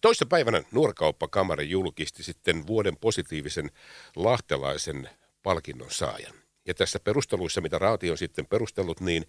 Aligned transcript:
Toissa 0.00 0.26
päivänä 0.26 0.62
Nuorkauppakamari 0.72 1.70
julkisti 1.70 2.22
sitten 2.22 2.66
vuoden 2.66 2.96
positiivisen 2.96 3.70
lahtelaisen 4.16 5.10
palkinnon 5.42 5.90
saajan. 5.90 6.34
Ja 6.66 6.74
tässä 6.74 7.00
perusteluissa, 7.00 7.60
mitä 7.60 7.78
Raati 7.78 8.10
on 8.10 8.18
sitten 8.18 8.46
perustellut, 8.46 9.00
niin 9.00 9.24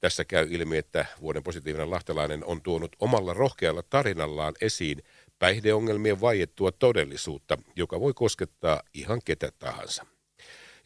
tässä 0.00 0.24
käy 0.24 0.46
ilmi, 0.50 0.76
että 0.76 1.06
vuoden 1.20 1.42
positiivinen 1.42 1.90
lahtelainen 1.90 2.44
on 2.44 2.62
tuonut 2.62 2.96
omalla 2.98 3.34
rohkealla 3.34 3.82
tarinallaan 3.82 4.54
esiin 4.60 5.02
päihdeongelmien 5.38 6.20
vaiettua 6.20 6.72
todellisuutta, 6.72 7.58
joka 7.76 8.00
voi 8.00 8.14
koskettaa 8.14 8.82
ihan 8.94 9.20
ketä 9.24 9.52
tahansa. 9.58 10.06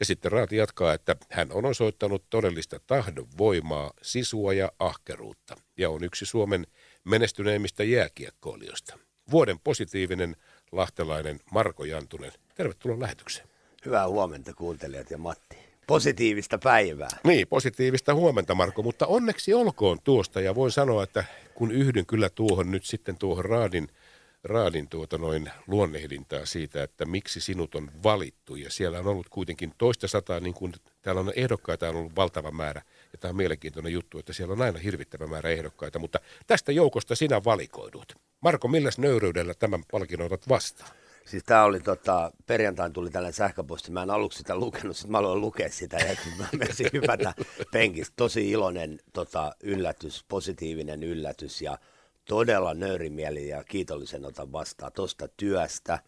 Ja 0.00 0.06
sitten 0.06 0.32
Raati 0.32 0.56
jatkaa, 0.56 0.94
että 0.94 1.16
hän 1.30 1.52
on 1.52 1.64
osoittanut 1.64 2.24
todellista 2.30 2.80
tahdon 2.86 3.28
voimaa, 3.38 3.92
sisua 4.02 4.52
ja 4.52 4.72
ahkeruutta 4.78 5.56
ja 5.76 5.90
on 5.90 6.04
yksi 6.04 6.26
Suomen 6.26 6.66
menestyneimmistä 7.04 7.84
jääkiekkoilijoista. 7.84 8.98
Vuoden 9.30 9.58
positiivinen 9.58 10.36
lahtelainen 10.72 11.40
Marko 11.52 11.84
Jantunen. 11.84 12.32
Tervetuloa 12.54 13.00
lähetykseen. 13.00 13.48
Hyvää 13.86 14.08
huomenta 14.08 14.54
kuuntelijat 14.54 15.10
ja 15.10 15.18
Matti. 15.18 15.56
Positiivista 15.86 16.58
päivää. 16.58 17.08
Niin, 17.24 17.48
positiivista 17.48 18.14
huomenta 18.14 18.54
Marko, 18.54 18.82
mutta 18.82 19.06
onneksi 19.06 19.54
olkoon 19.54 19.98
tuosta 20.04 20.40
ja 20.40 20.54
voin 20.54 20.72
sanoa, 20.72 21.02
että 21.02 21.24
kun 21.54 21.70
yhdyn 21.70 22.06
kyllä 22.06 22.30
tuohon 22.30 22.70
nyt 22.70 22.84
sitten 22.84 23.18
tuohon 23.18 23.44
Raadin– 23.44 23.88
Raadin 24.44 24.88
tuota 24.88 25.18
noin 25.18 25.50
luonnehdintaa 25.66 26.46
siitä, 26.46 26.82
että 26.82 27.04
miksi 27.04 27.40
sinut 27.40 27.74
on 27.74 27.90
valittu. 28.02 28.56
Ja 28.56 28.70
siellä 28.70 28.98
on 28.98 29.06
ollut 29.06 29.28
kuitenkin 29.28 29.74
toista 29.78 30.08
sataa, 30.08 30.40
niin 30.40 30.54
kuin 30.54 30.72
täällä 31.02 31.20
on 31.20 31.32
ehdokkaita 31.36 31.88
on 31.88 31.96
ollut 31.96 32.16
valtava 32.16 32.50
määrä. 32.50 32.82
Ja 33.12 33.18
tämä 33.18 33.30
on 33.30 33.36
mielenkiintoinen 33.36 33.92
juttu, 33.92 34.18
että 34.18 34.32
siellä 34.32 34.52
on 34.52 34.62
aina 34.62 34.78
hirvittävä 34.78 35.26
määrä 35.26 35.50
ehdokkaita. 35.50 35.98
Mutta 35.98 36.20
tästä 36.46 36.72
joukosta 36.72 37.14
sinä 37.14 37.44
valikoidut. 37.44 38.14
Marko, 38.40 38.68
milläs 38.68 38.98
nöyryydellä 38.98 39.54
tämän 39.54 39.84
palkinnon 39.92 40.26
otat 40.26 40.48
vastaan? 40.48 40.90
Siis 41.26 41.44
tämä 41.44 41.64
oli 41.64 41.80
tota, 41.80 42.32
perjantain 42.46 42.92
tuli 42.92 43.10
tällainen 43.10 43.34
sähköposti, 43.36 43.90
mä 43.90 44.02
en 44.02 44.10
aluksi 44.10 44.38
sitä 44.38 44.56
lukenut, 44.56 44.96
sitten 44.96 45.10
mä 45.10 45.18
aloin 45.18 45.40
lukea 45.40 45.68
sitä 45.70 45.96
ja 45.96 46.16
mä 46.38 46.48
menisin 46.58 46.90
hypätä 46.92 47.34
penkistä. 47.72 48.14
Tosi 48.16 48.50
iloinen 48.50 48.98
tota, 49.12 49.52
yllätys, 49.62 50.24
positiivinen 50.28 51.02
yllätys 51.02 51.62
ja 51.62 51.78
todella 52.24 52.74
nöyrimieli 52.74 53.48
ja 53.48 53.64
kiitollisen 53.64 54.26
otan 54.26 54.52
vastaan 54.52 54.92
tuosta 54.92 55.28
työstä. 55.28 55.98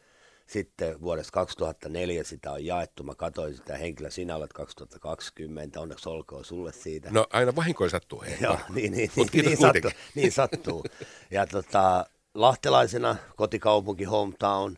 Sitten 0.53 1.01
vuodesta 1.01 1.33
2004 1.33 2.25
sitä 2.25 2.53
on 2.53 2.65
jaettu. 2.65 3.03
Mä 3.03 3.15
katsoin 3.15 3.55
sitä 3.55 3.77
henkilö, 3.77 4.11
sinä 4.11 4.37
olet 4.37 4.53
2020. 4.53 5.81
Onneksi 5.81 6.09
olkoon 6.09 6.45
sulle 6.45 6.73
siitä. 6.73 7.11
No 7.11 7.27
aina 7.31 7.57
vahinkoin 7.57 7.91
sattuu. 7.91 8.23
Hei. 8.23 8.37
Joo, 8.41 8.59
niin, 8.75 8.93
niin, 8.93 9.11
niin, 9.17 9.45
niin, 9.45 9.57
sattuu, 9.57 9.91
niin 10.15 10.33
sattuu. 10.33 10.85
Ja 11.31 11.47
tota, 11.47 12.07
lahtelaisena 12.35 13.17
kotikaupunki, 13.37 14.05
hometown, 14.05 14.75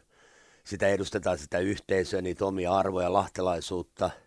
sitä 0.65 0.89
edustetaan 0.89 1.39
sitä 1.39 1.59
yhteisöä, 1.59 2.23
niitä 2.23 2.47
omia 2.47 2.73
arvoja, 2.73 3.13
lahtelaisuutta– 3.13 4.11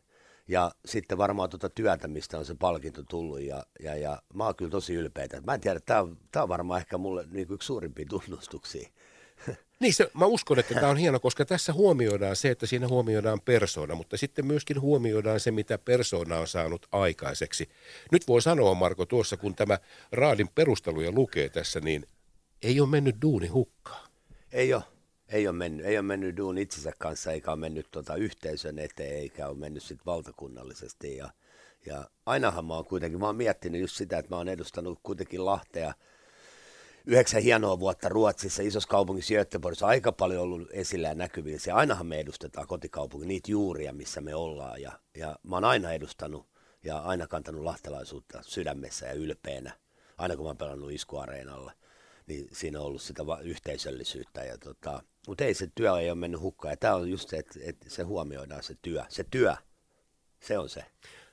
ja 0.48 0.72
sitten 0.86 1.18
varmaan 1.18 1.50
tuota 1.50 1.70
työtä, 1.70 2.08
mistä 2.08 2.38
on 2.38 2.46
se 2.46 2.56
palkinto 2.56 3.04
tullut. 3.04 3.42
Ja, 3.42 3.64
ja, 3.84 3.96
ja 3.96 4.22
mä 4.34 4.46
oon 4.46 4.56
kyllä 4.56 4.72
tosi 4.72 4.94
ylpeä. 4.94 5.28
Mä 5.46 5.54
en 5.54 5.62
tiedä, 5.62 5.80
tämä 5.80 6.02
on, 6.02 6.18
tää 6.32 6.44
on 6.44 6.50
varmaan 6.50 6.80
ehkä 6.80 6.98
mulle 6.98 7.26
niin 7.32 7.48
yksi 7.50 7.66
suurimpia 7.66 8.06
tunnustuksia. 8.10 8.90
Niin, 9.80 9.94
se, 9.94 10.12
mä 10.14 10.26
uskon, 10.26 10.60
että 10.60 10.74
tämä 10.74 10.88
on 10.88 10.98
hieno, 10.98 11.20
koska 11.20 11.46
tässä 11.46 11.74
huomioidaan 11.74 12.36
se, 12.36 12.50
että 12.50 12.66
siinä 12.66 12.88
huomioidaan 12.88 13.42
persoona, 13.42 13.96
mutta 13.96 14.18
sitten 14.18 14.46
myöskin 14.46 14.82
huomioidaan 14.82 15.40
se, 15.40 15.52
mitä 15.52 15.78
persoona 15.78 16.38
on 16.38 16.48
saanut 16.48 16.88
aikaiseksi. 16.92 17.70
Nyt 18.12 18.28
voi 18.28 18.42
sanoa, 18.42 18.74
Marko, 18.74 19.06
tuossa 19.06 19.38
kun 19.38 19.56
tämä 19.56 19.78
Raadin 20.12 20.50
perusteluja 20.56 21.12
lukee 21.12 21.50
tässä, 21.50 21.80
niin 21.80 22.06
ei 22.62 22.80
ole 22.80 22.90
mennyt 22.90 23.16
duuni 23.22 23.48
hukkaan. 23.48 24.10
Ei 24.52 24.74
ole 24.74 24.84
ei 25.30 25.48
ole 25.48 25.56
mennyt, 25.56 25.86
ei 25.86 25.98
ole 25.98 26.02
mennyt 26.02 26.38
duun 26.38 26.58
itsensä 26.58 26.92
kanssa, 27.00 27.32
eikä 27.32 27.52
ole 27.52 27.60
mennyt 27.60 27.88
tuota 27.92 28.16
yhteisön 28.16 28.80
eteen, 28.80 29.16
eikä 29.16 29.48
ole 29.48 29.58
mennyt 29.58 29.84
sit 29.84 30.06
valtakunnallisesti. 30.06 31.18
Ja, 31.18 31.30
ja 31.86 32.10
ainahan 32.26 32.66
mä 32.66 32.74
oon 32.74 32.86
kuitenkin, 32.86 33.20
mä 33.20 33.26
oon 33.26 33.36
miettinyt 33.36 33.82
just 33.82 33.96
sitä, 33.96 34.18
että 34.18 34.32
mä 34.32 34.38
oon 34.38 34.50
edustanut 34.50 35.00
kuitenkin 35.04 35.46
Lahtea 35.46 35.94
yhdeksän 37.08 37.42
hienoa 37.42 37.80
vuotta 37.80 38.10
Ruotsissa, 38.10 38.64
isossa 38.64 38.90
kaupungissa 38.90 39.34
Göteborgissa, 39.34 39.88
aika 39.88 40.12
paljon 40.12 40.44
ollut 40.44 40.68
esillä 40.72 41.08
ja 41.08 41.16
näkyvillä. 41.16 41.60
Ja 41.68 41.76
ainahan 41.76 42.08
me 42.08 42.20
edustetaan 42.20 42.68
kotikaupunki, 42.68 43.28
niitä 43.28 43.52
juuria, 43.52 43.94
missä 43.94 44.22
me 44.22 44.36
ollaan. 44.36 44.82
Ja, 44.82 44.92
ja 45.18 45.40
mä 45.44 45.56
oon 45.56 45.66
aina 45.66 45.92
edustanut 45.92 46.48
ja 46.84 46.98
aina 47.00 47.28
kantanut 47.28 47.64
lahtelaisuutta 47.64 48.40
sydämessä 48.42 49.06
ja 49.06 49.14
ylpeänä, 49.14 49.72
aina 50.18 50.36
kun 50.36 50.46
mä 50.46 50.50
oon 50.50 50.58
pelannut 50.58 50.92
iskuareenalla 50.92 51.72
niin 52.28 52.48
siinä 52.52 52.80
on 52.80 52.86
ollut 52.86 53.02
sitä 53.02 53.24
yhteisöllisyyttä. 53.44 54.44
Ja 54.44 54.58
tota, 54.58 55.04
mutta 55.28 55.44
ei 55.44 55.54
se 55.54 55.68
työ 55.76 56.00
ei 56.00 56.10
ole 56.10 56.20
mennyt 56.20 56.42
hukkaan. 56.42 56.72
Ja 56.72 56.78
tämä 56.78 56.96
on 56.96 57.10
just 57.10 57.30
se, 57.30 57.38
että, 57.38 57.60
että 57.64 57.90
se 57.90 58.04
huomioidaan 58.04 58.64
se 58.64 58.76
työ. 58.82 59.04
Se 59.10 59.24
työ, 59.24 59.56
se 60.40 60.58
on 60.58 60.70
se. 60.70 60.86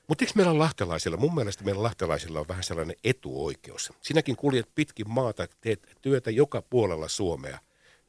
Mutta 0.07 0.23
eikö 0.23 0.33
meillä 0.35 0.59
lahtelaisilla, 0.59 1.17
mun 1.17 1.35
mielestä 1.35 1.63
meillä 1.63 1.83
lahtelaisilla 1.83 2.39
on 2.39 2.47
vähän 2.47 2.63
sellainen 2.63 2.95
etuoikeus. 3.03 3.93
Sinäkin 4.01 4.35
kuljet 4.35 4.69
pitkin 4.75 5.09
maata, 5.09 5.47
teet 5.61 5.87
työtä 6.01 6.31
joka 6.31 6.61
puolella 6.61 7.07
Suomea. 7.07 7.59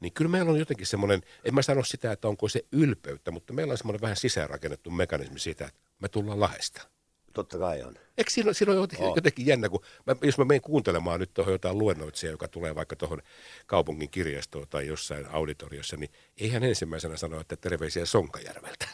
Niin 0.01 0.13
kyllä 0.13 0.31
meillä 0.31 0.51
on 0.51 0.59
jotenkin 0.59 0.87
semmoinen, 0.87 1.23
en 1.45 1.55
mä 1.55 1.63
sano 1.63 1.85
sitä, 1.85 2.13
että 2.13 2.29
onko 2.29 2.49
se 2.49 2.65
ylpeyttä, 2.73 3.31
mutta 3.31 3.53
meillä 3.53 3.73
on 3.73 3.79
semmoinen 3.79 4.01
vähän 4.01 4.17
sisäänrakennettu 4.17 4.91
mekanismi 4.91 5.39
siitä, 5.39 5.67
että 5.67 5.81
me 6.01 6.09
tullaan 6.09 6.41
lahesta. 6.41 6.89
Totta 7.33 7.59
kai 7.59 7.83
on. 7.83 7.95
Eikö 8.19 8.31
siinä, 8.31 8.53
siinä 8.53 8.73
on 8.73 8.79
jotenkin, 8.79 9.07
oh. 9.07 9.17
jotenkin 9.17 9.47
jännä, 9.47 9.69
kun 9.69 9.81
mä, 10.07 10.17
jos 10.23 10.39
mä 10.39 10.45
menen 10.45 10.61
kuuntelemaan 10.61 11.21
nyt 11.21 11.35
tuohon 11.35 11.53
jotain 11.53 11.79
luennoitsijaa, 11.79 12.31
joka 12.31 12.49
tulee 12.49 12.75
vaikka 12.75 12.97
tuohon 12.97 13.23
kaupungin 13.67 14.11
kirjastoon 14.11 14.69
tai 14.71 14.87
jossain 14.87 15.27
auditoriossa, 15.27 15.97
niin 15.97 16.11
eihän 16.37 16.63
ensimmäisenä 16.63 17.17
sano, 17.17 17.41
että 17.41 17.57
terveisiä 17.57 18.07
Sonkajärveltä. 18.07 18.89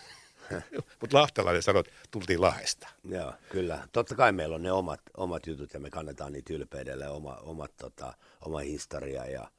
Lahtelainen 1.12 1.62
sanoo, 1.62 1.80
että 1.80 1.92
tultiin 2.10 2.40
Lahesta. 2.40 2.88
Joo, 3.04 3.32
kyllä. 3.48 3.88
Totta 3.92 4.14
kai 4.14 4.32
meillä 4.32 4.54
on 4.54 4.62
ne 4.62 4.72
omat, 4.72 5.00
omat 5.16 5.46
jutut 5.46 5.74
ja 5.74 5.80
me 5.80 5.90
kannetaan 5.90 6.32
niitä 6.32 6.54
ylpeydelle, 6.54 7.08
oma, 7.08 7.34
omat, 7.34 7.76
tota, 7.76 8.14
oma 8.40 8.58
historia 8.58 9.26
ja– 9.26 9.48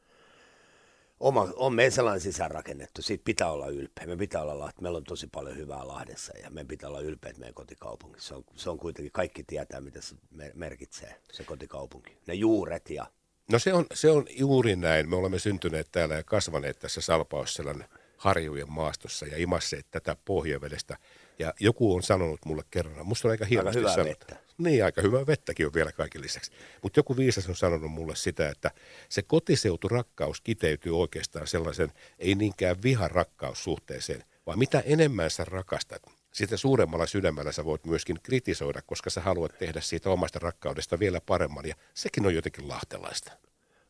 oma, 1.23 1.47
on 1.55 1.73
meidän 1.73 1.91
sellainen 1.91 2.21
sisäänrakennettu. 2.21 3.01
Siitä 3.01 3.23
pitää 3.23 3.51
olla 3.51 3.67
ylpeä. 3.67 4.07
Me 4.07 4.17
pitää 4.17 4.41
olla, 4.41 4.69
että 4.69 4.81
meillä 4.81 4.97
on 4.97 5.03
tosi 5.03 5.27
paljon 5.27 5.57
hyvää 5.57 5.87
Lahdessa 5.87 6.37
ja 6.43 6.49
me 6.49 6.65
pitää 6.65 6.89
olla 6.89 6.99
ylpeät 6.99 7.37
meidän 7.37 7.53
kotikaupungissa. 7.53 8.27
Se 8.27 8.35
on, 8.35 8.43
se 8.55 8.69
on 8.69 8.77
kuitenkin, 8.77 9.11
kaikki 9.11 9.43
tietää, 9.43 9.81
mitä 9.81 10.01
se 10.01 10.15
merkitsee, 10.53 11.15
se 11.31 11.43
kotikaupunki. 11.43 12.17
Ne 12.27 12.33
juuret 12.33 12.89
ja... 12.89 13.05
No 13.51 13.59
se 13.59 13.73
on, 13.73 13.85
se 13.93 14.09
on 14.09 14.25
juuri 14.29 14.75
näin. 14.75 15.09
Me 15.09 15.15
olemme 15.15 15.39
syntyneet 15.39 15.87
täällä 15.91 16.15
ja 16.15 16.23
kasvaneet 16.23 16.79
tässä 16.79 17.01
Salpausselän 17.01 17.85
harjujen 18.17 18.71
maastossa 18.71 19.25
ja 19.25 19.37
imasseet 19.37 19.85
tätä 19.91 20.15
pohjavedestä. 20.25 20.97
Ja 21.43 21.53
joku 21.59 21.95
on 21.95 22.03
sanonut 22.03 22.45
mulle 22.45 22.63
kerran, 22.71 23.05
musta 23.05 23.27
on 23.27 23.31
aika 23.31 23.45
hienosti 23.45 23.79
aika 23.79 23.91
hyvää 23.91 24.05
vettä. 24.05 24.35
Niin, 24.57 24.85
aika 24.85 25.01
hyvää 25.01 25.27
vettäkin 25.27 25.65
on 25.65 25.73
vielä 25.73 25.91
kaiken 25.91 26.21
lisäksi. 26.21 26.51
Mutta 26.81 26.99
joku 26.99 27.17
viisas 27.17 27.49
on 27.49 27.55
sanonut 27.55 27.91
mulle 27.91 28.15
sitä, 28.15 28.49
että 28.49 28.71
se 29.09 29.21
kotiseuturakkaus 29.21 30.41
kiteytyy 30.41 30.99
oikeastaan 30.99 31.47
sellaisen, 31.47 31.91
ei 32.19 32.35
niinkään 32.35 32.83
viharakkaussuhteeseen, 32.83 34.23
vaan 34.45 34.59
mitä 34.59 34.79
enemmän 34.79 35.29
sä 35.29 35.45
rakastat, 35.45 36.01
sitä 36.31 36.57
suuremmalla 36.57 37.05
sydämellä 37.05 37.51
sä 37.51 37.65
voit 37.65 37.85
myöskin 37.85 38.19
kritisoida, 38.23 38.81
koska 38.81 39.09
sä 39.09 39.21
haluat 39.21 39.57
tehdä 39.59 39.81
siitä 39.81 40.09
omasta 40.09 40.39
rakkaudesta 40.39 40.99
vielä 40.99 41.21
paremman. 41.21 41.65
Ja 41.65 41.75
sekin 41.93 42.25
on 42.25 42.35
jotenkin 42.35 42.67
lahtelaista. 42.67 43.31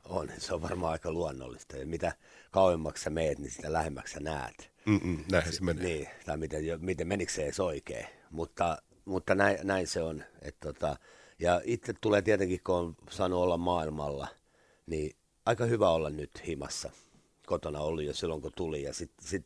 On, 0.04 0.32
se 0.38 0.54
on 0.54 0.62
varmaan 0.62 0.92
aika 0.92 1.12
luonnollista. 1.12 1.78
Ja 1.78 1.86
mitä 1.86 2.14
kauemmaksi 2.52 3.04
sä 3.04 3.10
meet, 3.10 3.40
niin 3.40 3.52
sitä 3.52 3.74
lähemmäksi 3.74 4.14
sä 4.14 4.20
näet. 4.20 4.73
Mm-mm, 4.86 5.24
näinhän 5.32 5.54
se 5.54 5.64
menee. 5.64 5.84
Niin, 5.84 6.08
tai 6.26 6.38
miten, 6.38 6.64
miten 6.80 7.08
menikö 7.08 7.32
se 7.32 7.44
edes 7.44 7.60
oikein. 7.60 8.06
Mutta, 8.32 8.78
mutta 9.06 9.36
näin, 9.36 9.58
näin 9.64 9.88
se 9.88 10.02
on. 10.02 10.24
Et 10.42 10.60
tota, 10.60 10.96
ja 11.40 11.62
itse 11.64 11.94
tulee 12.02 12.22
tietenkin, 12.22 12.62
kun 12.64 12.76
on 12.76 12.96
saanut 13.10 13.40
olla 13.40 13.58
maailmalla, 13.58 14.28
niin 14.86 15.16
aika 15.46 15.66
hyvä 15.66 15.90
olla 15.90 16.10
nyt 16.10 16.48
himassa. 16.48 16.92
Kotona 17.46 17.80
oli 17.80 18.06
jo 18.06 18.14
silloin, 18.14 18.42
kun 18.42 18.52
tuli. 18.56 18.84
Ja 18.84 18.94
sitten 18.94 19.26
sit, 19.28 19.44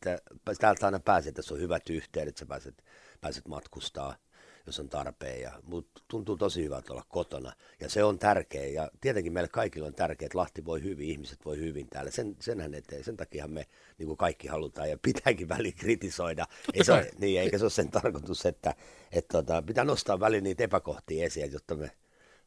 täältä 0.60 0.86
aina 0.86 1.00
pääset, 1.00 1.38
että 1.38 1.54
on 1.54 1.60
hyvät 1.60 1.90
yhteydet, 1.90 2.36
sä 2.36 2.46
pääset, 2.46 2.84
pääset 3.20 3.48
matkustaa– 3.48 4.14
jos 4.68 4.80
on 4.80 4.88
tarpeen. 4.88 5.40
Ja, 5.40 5.52
mutta 5.62 6.02
tuntuu 6.08 6.36
tosi 6.36 6.64
hyvältä 6.64 6.92
olla 6.92 7.04
kotona 7.08 7.52
ja 7.80 7.90
se 7.90 8.04
on 8.04 8.18
tärkeä 8.18 8.66
ja 8.66 8.90
tietenkin 9.00 9.32
meille 9.32 9.48
kaikille 9.48 9.86
on 9.86 9.94
tärkeää, 9.94 10.26
että 10.26 10.38
Lahti 10.38 10.64
voi 10.64 10.82
hyvin, 10.82 11.08
ihmiset 11.08 11.44
voi 11.44 11.58
hyvin 11.58 11.88
täällä. 11.88 12.10
Sen, 12.10 12.36
senhän 12.40 12.74
eteen, 12.74 13.04
sen 13.04 13.16
takia 13.16 13.48
me 13.48 13.66
niin 13.98 14.06
kuin 14.06 14.16
kaikki 14.16 14.48
halutaan 14.48 14.90
ja 14.90 14.98
pitääkin 15.02 15.48
väliin 15.48 15.74
kritisoida. 15.74 16.46
Ei 16.74 16.84
se 16.84 16.92
ole, 16.92 17.10
niin, 17.18 17.40
eikä 17.40 17.58
se 17.58 17.64
ole 17.64 17.70
sen 17.70 17.90
tarkoitus, 17.90 18.46
että, 18.46 18.74
että 19.12 19.32
tota, 19.32 19.62
pitää 19.62 19.84
nostaa 19.84 20.20
väliin 20.20 20.44
niitä 20.44 20.64
epäkohtia 20.64 21.26
esiin, 21.26 21.52
jotta 21.52 21.74
me 21.74 21.90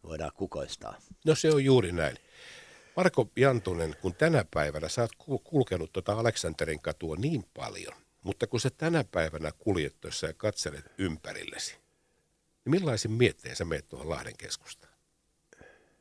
voidaan 0.04 0.32
kukoistaa. 0.36 0.96
No 1.26 1.36
se 1.36 1.52
on 1.52 1.66
juuri 1.66 1.92
näin. 1.92 2.18
Marko 2.96 3.30
Jantunen, 3.36 3.96
kun 4.02 4.16
tänä 4.16 4.46
päivänä 4.54 4.90
sä 4.90 5.02
oot 5.28 5.44
kulkenut 5.44 5.94
tuota 5.94 6.14
Aleksanterin 6.14 6.82
katua 6.82 7.16
niin 7.16 7.46
paljon, 7.54 7.94
mutta 8.24 8.48
kun 8.48 8.60
sä 8.60 8.70
tänä 8.70 9.04
päivänä 9.12 9.52
kuljet 9.60 9.96
ja 10.04 10.34
katselet 10.34 10.86
ympärillesi, 10.98 11.78
niin 12.66 12.72
millaisin 12.72 13.12
mietteen 13.12 13.56
sä 13.56 13.66
meet 13.66 13.90
tuohon 13.90 14.10
Lahden 14.10 14.38
keskustaan? 14.38 14.94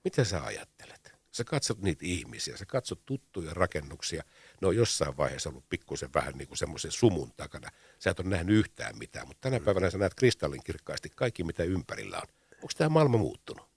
Mitä 0.04 0.24
sä 0.24 0.44
ajattelet? 0.44 1.12
Sä 1.32 1.44
katsot 1.44 1.78
niitä 1.82 2.04
ihmisiä, 2.06 2.56
sä 2.56 2.66
katsot 2.66 3.06
tuttuja 3.06 3.54
rakennuksia. 3.54 4.22
Ne 4.60 4.68
on 4.68 4.76
jossain 4.76 5.16
vaiheessa 5.16 5.48
ollut 5.48 5.68
pikkusen 5.68 6.14
vähän 6.14 6.34
niin 6.38 6.48
kuin 6.48 6.58
semmoisen 6.58 6.92
sumun 6.92 7.32
takana. 7.36 7.70
Sä 7.98 8.10
et 8.10 8.20
ole 8.20 8.28
nähnyt 8.28 8.56
yhtään 8.56 8.98
mitään, 8.98 9.26
mutta 9.26 9.50
tänä 9.50 9.64
päivänä 9.64 9.90
sä 9.90 9.98
näet 9.98 10.14
kristallin 10.14 10.64
kirkkaasti 10.64 11.10
kaikki, 11.16 11.44
mitä 11.44 11.64
ympärillä 11.64 12.16
on. 12.16 12.28
Onko 12.54 12.72
tämä 12.76 12.88
maailma 12.88 13.18
muuttunut? 13.18 13.70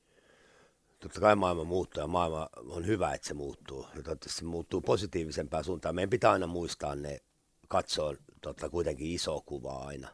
Totta 1.00 1.20
kai 1.20 1.36
maailma 1.36 1.64
muuttuu 1.64 2.04
ja 2.04 2.08
maailma 2.08 2.50
on 2.56 2.88
hyvä, 2.88 3.14
että 3.14 3.28
se 3.28 3.34
muuttuu. 3.34 3.82
Ja 3.82 4.04
toivottavasti 4.04 4.40
se 4.40 4.46
muuttuu 4.46 4.82
positiivisempään 4.82 5.64
suuntaan. 5.64 5.96
Meidän 5.96 6.10
pitää 6.10 6.32
aina 6.32 6.48
muistaa 6.48 6.96
ne, 6.96 7.20
katsoa 7.68 8.16
totta 8.42 8.70
kuitenkin 8.70 9.08
iso 9.08 9.42
kuvaa 9.42 9.88
aina. 9.88 10.08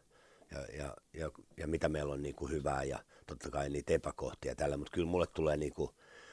Ja, 0.52 0.60
ja, 0.78 0.96
ja, 1.14 1.32
ja 1.58 1.68
mitä 1.68 1.90
meillä 1.90 2.14
on 2.14 2.24
niin 2.24 2.36
kuin 2.36 2.52
hyvää 2.52 2.84
ja 2.84 3.00
totta 3.28 3.50
kai 3.50 3.70
niitä 3.70 3.94
epäkohtia 3.94 4.56
tällä. 4.56 4.78
Mutta 4.78 4.92
kyllä 4.92 5.08
mulle 5.08 5.28
tulee 5.28 5.58
niin 5.58 5.74
kuin, 5.74 5.90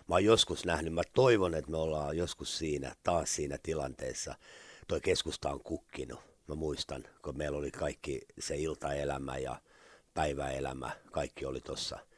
mä 0.08 0.14
oon 0.14 0.24
joskus 0.24 0.64
nähnyt, 0.64 0.94
mä 0.94 1.02
toivon, 1.14 1.54
että 1.54 1.70
me 1.70 1.76
ollaan 1.76 2.16
joskus 2.16 2.58
siinä, 2.58 2.94
taas 3.02 3.34
siinä 3.34 3.58
tilanteessa. 3.62 4.34
Toi 4.88 5.00
keskusta 5.00 5.50
on 5.50 5.60
kukkinut. 5.62 6.20
Mä 6.48 6.54
muistan, 6.54 7.04
kun 7.22 7.38
meillä 7.38 7.58
oli 7.58 7.70
kaikki 7.70 8.20
se 8.38 8.56
iltaelämä 8.56 9.38
ja 9.38 9.60
päiväelämä, 10.14 10.90
kaikki 11.12 11.46
oli 11.46 11.60
tuossa– 11.60 11.98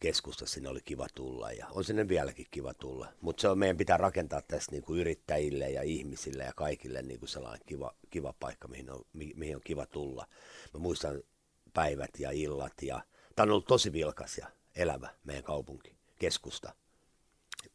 keskusta 0.00 0.46
sinne 0.46 0.68
oli 0.68 0.80
kiva 0.84 1.06
tulla 1.14 1.52
ja 1.52 1.66
on 1.70 1.84
sinne 1.84 2.08
vieläkin 2.08 2.46
kiva 2.50 2.74
tulla. 2.74 3.08
Mutta 3.20 3.40
se 3.40 3.48
on, 3.48 3.58
meidän 3.58 3.76
pitää 3.76 3.96
rakentaa 3.96 4.42
tässä 4.42 4.72
niin 4.72 4.82
kuin 4.82 5.00
yrittäjille 5.00 5.70
ja 5.70 5.82
ihmisille 5.82 6.44
ja 6.44 6.52
kaikille 6.56 7.02
niin 7.02 7.18
kuin 7.18 7.28
sellainen 7.28 7.66
kiva, 7.66 7.94
kiva 8.10 8.34
paikka, 8.40 8.68
mihin 8.68 8.90
on, 8.90 9.00
mihin 9.12 9.56
on 9.56 9.62
kiva 9.64 9.86
tulla. 9.86 10.26
Mä 10.74 10.80
muistan 10.80 11.22
päivät 11.76 12.10
ja 12.18 12.30
illat 12.30 12.82
ja 12.82 13.00
tämä 13.34 13.44
on 13.44 13.50
ollut 13.50 13.66
tosi 13.66 13.92
vilkas 13.92 14.38
ja 14.38 14.46
elävä 14.76 15.08
meidän 15.24 15.44
kaupunki, 15.44 15.96
keskusta. 16.18 16.72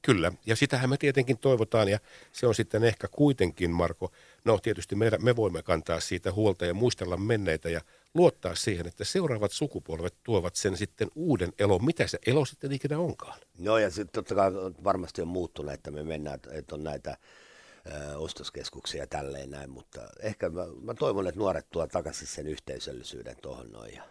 Kyllä, 0.01 0.31
ja 0.45 0.55
sitähän 0.55 0.89
me 0.89 0.97
tietenkin 0.97 1.37
toivotaan, 1.37 1.87
ja 1.87 1.99
se 2.31 2.47
on 2.47 2.55
sitten 2.55 2.83
ehkä 2.83 3.07
kuitenkin, 3.07 3.71
Marko, 3.71 4.11
no 4.45 4.57
tietysti 4.57 4.95
me, 4.95 5.11
me 5.19 5.35
voimme 5.35 5.63
kantaa 5.63 5.99
siitä 5.99 6.31
huolta 6.31 6.65
ja 6.65 6.73
muistella 6.73 7.17
menneitä 7.17 7.69
ja 7.69 7.81
luottaa 8.13 8.55
siihen, 8.55 8.87
että 8.87 9.03
seuraavat 9.03 9.51
sukupolvet 9.51 10.13
tuovat 10.23 10.55
sen 10.55 10.77
sitten 10.77 11.07
uuden 11.15 11.53
elon, 11.59 11.85
mitä 11.85 12.07
se 12.07 12.19
elo 12.27 12.45
sitten 12.45 12.71
ikinä 12.71 12.99
onkaan. 12.99 13.39
No 13.57 13.77
ja 13.77 13.89
sitten 13.89 14.13
totta 14.13 14.35
kai 14.35 14.51
varmasti 14.83 15.21
on 15.21 15.27
muuttunut, 15.27 15.73
että 15.73 15.91
me 15.91 16.03
mennään, 16.03 16.39
että 16.51 16.75
on 16.75 16.83
näitä 16.83 17.17
ö, 17.87 18.17
ostoskeskuksia 18.17 19.01
ja 19.03 19.07
tälleen 19.07 19.49
näin, 19.51 19.69
mutta 19.69 20.01
ehkä 20.19 20.49
mä, 20.49 20.65
mä 20.81 20.93
toivon, 20.93 21.27
että 21.27 21.39
nuoret 21.39 21.69
tuo 21.69 21.87
takaisin 21.87 22.27
sen 22.27 22.47
yhteisöllisyyden 22.47 23.35
tuohon 23.41 23.71
noin 23.71 23.93
ja 23.95 24.03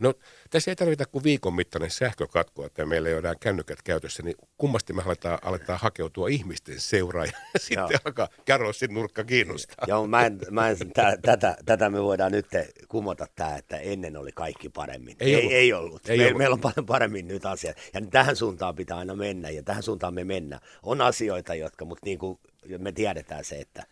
No 0.00 0.14
tässä 0.50 0.70
ei 0.70 0.76
tarvita 0.76 1.06
kuin 1.06 1.24
viikon 1.24 1.54
mittainen 1.54 1.90
sähkökatko, 1.90 2.66
että 2.66 2.86
meillä 2.86 3.08
ei 3.08 3.14
ole 3.14 3.18
enää 3.18 3.34
kännykät 3.40 3.82
käytössä, 3.82 4.22
niin 4.22 4.36
kummasti 4.56 4.92
me 4.92 5.02
aletaan, 5.06 5.38
aletaan 5.42 5.78
hakeutua 5.82 6.28
ihmisten 6.28 6.80
seuraan 6.80 7.26
ja 7.26 7.32
sitten 7.60 7.86
Joo. 7.90 8.00
alkaa 8.04 8.28
kärrossin 8.44 8.94
nurkka 8.94 9.24
kiinnostaa. 9.24 9.84
Joo, 9.88 10.06
mä 10.06 10.26
en, 10.26 10.38
mä 10.50 10.68
en, 10.68 10.76
tä, 10.94 11.18
tätä, 11.22 11.56
tätä 11.64 11.90
me 11.90 12.02
voidaan 12.02 12.32
nyt 12.32 12.46
kumota 12.88 13.26
tämä, 13.36 13.56
että 13.56 13.76
ennen 13.76 14.16
oli 14.16 14.32
kaikki 14.32 14.68
paremmin. 14.68 15.16
Ei, 15.20 15.34
ei 15.34 15.42
ollut. 15.42 15.52
Ei 15.52 15.72
ollut. 15.72 16.08
Ei 16.08 16.18
Me, 16.18 16.24
ollut. 16.24 16.38
Meillä 16.38 16.54
on 16.54 16.60
paljon 16.60 16.86
paremmin 16.86 17.28
nyt 17.28 17.46
asiat. 17.46 17.76
Ja 17.94 18.00
tähän 18.10 18.36
suuntaan 18.36 18.74
pitää 18.74 18.98
aina 18.98 19.14
mennä 19.14 19.50
ja 19.50 19.62
tähän 19.62 19.82
suuntaan 19.82 20.14
me 20.14 20.24
mennään. 20.24 20.62
On 20.82 21.00
asioita, 21.00 21.54
jotka, 21.54 21.84
mutta 21.84 22.06
niin 22.06 22.18
kuin 22.18 22.38
me 22.78 22.92
tiedetään 22.92 23.44
se, 23.44 23.56
että 23.56 23.86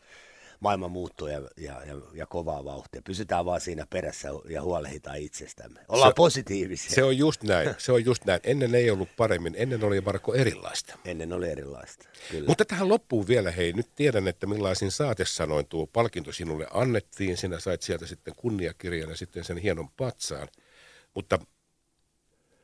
maailma 0.60 0.88
muuttuu 0.88 1.28
ja, 1.28 1.40
ja, 1.56 1.84
ja, 1.84 1.94
ja 2.14 2.26
kovaa 2.26 2.64
vauhtia. 2.64 3.02
Pysytään 3.02 3.44
vaan 3.44 3.60
siinä 3.60 3.86
perässä 3.90 4.28
ja 4.48 4.62
huolehditaan 4.62 5.18
itsestämme. 5.18 5.80
Ollaan 5.88 6.10
se, 6.10 6.14
positiivisia. 6.14 6.90
Se 6.90 7.02
on 7.04 7.18
just 7.18 7.42
näin. 7.42 7.74
Se 7.78 7.92
on 7.92 8.04
just 8.04 8.24
näin. 8.24 8.40
Ennen 8.44 8.74
ei 8.74 8.90
ollut 8.90 9.08
paremmin. 9.16 9.54
Ennen 9.58 9.84
oli 9.84 10.00
Marko 10.00 10.34
erilaista. 10.34 10.98
Ennen 11.04 11.32
oli 11.32 11.50
erilaista, 11.50 12.08
kyllä. 12.30 12.48
Mutta 12.48 12.64
tähän 12.64 12.88
loppuun 12.88 13.28
vielä, 13.28 13.50
hei, 13.50 13.72
nyt 13.72 13.94
tiedän, 13.94 14.28
että 14.28 14.46
millaisin 14.46 14.90
saatesanoin 14.90 15.66
tuo 15.66 15.86
palkinto 15.86 16.32
sinulle 16.32 16.66
annettiin. 16.70 17.36
Sinä 17.36 17.60
sait 17.60 17.82
sieltä 17.82 18.06
sitten 18.06 18.34
kunniakirjan 18.36 19.10
ja 19.10 19.16
sitten 19.16 19.44
sen 19.44 19.58
hienon 19.58 19.88
patsaan. 19.90 20.48
Mutta 21.14 21.38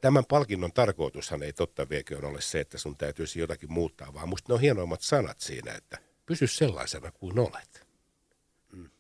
tämän 0.05 0.25
palkinnon 0.25 0.73
tarkoitushan 0.73 1.43
ei 1.43 1.53
totta 1.53 1.89
vieköön 1.89 2.25
ole 2.25 2.41
se, 2.41 2.61
että 2.61 2.79
sun 2.79 2.97
täytyisi 2.97 3.41
jotakin 3.41 3.73
muuttaa, 3.73 4.15
vaan 4.15 4.29
musta 4.29 4.53
ne 4.53 4.55
on 4.55 4.61
hienoimmat 4.61 5.01
sanat 5.01 5.41
siinä, 5.41 5.75
että 5.75 5.99
pysy 6.27 6.47
sellaisena 6.47 7.13
kuin 7.13 7.39
olet. 7.39 7.87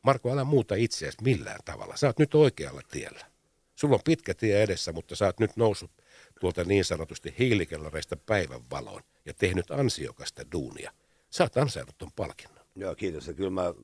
Marko, 0.02 0.32
älä 0.32 0.44
muuta 0.44 0.74
itseäsi 0.74 1.18
millään 1.22 1.60
tavalla. 1.64 1.96
Sä 1.96 2.06
oot 2.06 2.18
nyt 2.18 2.34
oikealla 2.34 2.80
tiellä. 2.90 3.26
Sulla 3.74 3.94
on 3.94 4.00
pitkä 4.04 4.34
tie 4.34 4.62
edessä, 4.62 4.92
mutta 4.92 5.16
sä 5.16 5.24
oot 5.24 5.40
nyt 5.40 5.56
noussut 5.56 5.90
tuolta 6.40 6.64
niin 6.64 6.84
sanotusti 6.84 7.34
hiilikellareista 7.38 8.16
päivän 8.16 8.70
valoon 8.70 9.02
ja 9.24 9.34
tehnyt 9.34 9.70
ansiokasta 9.70 10.42
duunia. 10.52 10.92
Sä 11.30 11.44
oot 11.44 11.56
ansainnut 11.56 11.98
ton 11.98 12.12
palkinnon. 12.16 12.64
Joo, 12.76 12.94
kiitos. 12.94 13.26
Ja 13.26 13.34
kyllä 13.34 13.50
mä, 13.50 13.74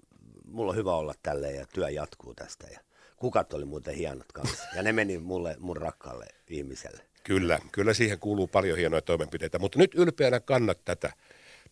mulla 0.45 0.71
on 0.71 0.77
hyvä 0.77 0.95
olla 0.97 1.15
tälleen 1.23 1.57
ja 1.57 1.67
työ 1.67 1.91
jatkuu 1.91 2.35
tästä. 2.35 2.67
Ja 2.73 2.81
kukat 3.17 3.53
oli 3.55 3.65
muuten 3.65 3.95
hienot 3.95 4.33
kanssa. 4.33 4.65
Ja 4.77 4.83
ne 4.83 4.93
meni 4.93 5.19
mulle, 5.19 5.57
mun 5.59 5.77
rakkaalle 5.77 6.27
ihmiselle. 6.49 7.10
Kyllä, 7.25 7.59
kyllä 7.73 7.95
siihen 7.95 8.19
kuuluu 8.19 8.47
paljon 8.47 8.79
hienoja 8.79 9.03
toimenpiteitä, 9.03 9.59
mutta 9.59 9.79
nyt 9.79 9.95
ylpeänä 9.95 10.41
kannat 10.41 10.85
tätä 10.85 11.13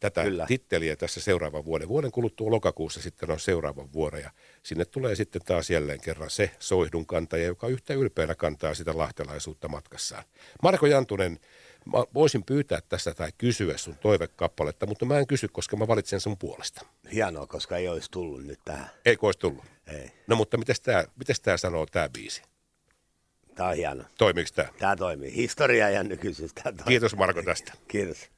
tätä 0.01 0.23
Kyllä. 0.23 0.47
titteliä 0.47 0.97
tässä 0.97 1.21
seuraavan 1.21 1.65
vuoden. 1.65 1.89
Vuoden 1.89 2.11
kuluttua 2.11 2.51
lokakuussa 2.51 3.03
sitten 3.03 3.31
on 3.31 3.41
seuraavan 3.41 3.93
vuoden 3.93 4.21
ja 4.21 4.31
sinne 4.63 4.85
tulee 4.85 5.15
sitten 5.15 5.43
taas 5.45 5.71
jälleen 5.71 6.01
kerran 6.01 6.31
se 6.31 6.51
soihdun 6.59 7.07
kantaja, 7.07 7.45
joka 7.45 7.69
yhtä 7.69 7.95
ylpeänä 7.95 8.35
kantaa 8.35 8.75
sitä 8.75 8.99
lahtelaisuutta 8.99 9.69
matkassaan. 9.69 10.25
Marko 10.63 10.87
Jantunen, 10.87 11.41
mä 11.85 12.05
voisin 12.15 12.45
pyytää 12.45 12.81
tässä 12.89 13.15
tai 13.15 13.31
kysyä 13.39 13.77
sun 13.77 13.97
toivekappaletta, 13.97 14.87
mutta 14.87 15.05
mä 15.05 15.19
en 15.19 15.27
kysy, 15.27 15.49
koska 15.49 15.77
mä 15.77 15.89
valitsen 15.89 16.21
sun 16.21 16.39
puolesta. 16.39 16.87
Hienoa, 17.13 17.47
koska 17.47 17.77
ei 17.77 17.89
olisi 17.89 18.11
tullut 18.11 18.45
nyt 18.45 18.61
tähän. 18.65 18.91
Ei 19.05 19.19
olisi 19.23 19.39
tullut? 19.39 19.65
Ei. 19.87 20.11
No 20.27 20.37
mutta 20.37 20.57
miten 20.57 20.77
tämä, 20.83 21.05
tämä 21.43 21.57
sanoo 21.57 21.87
tämä 21.87 22.09
biisi? 22.09 22.43
Tämä 23.59 23.71
on 23.71 23.77
hieno. 23.77 24.05
Toimiiko 24.19 24.51
tämä? 24.55 24.69
Tämä 24.79 24.97
toimii. 24.97 25.35
Historia 25.37 25.91
ja 25.91 26.03
nykyisyys. 26.03 26.55
Kiitos 26.87 27.17
Marko 27.17 27.43
tästä. 27.43 27.73
Kiitos. 27.89 28.31